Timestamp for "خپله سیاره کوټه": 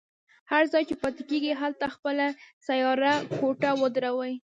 1.95-3.69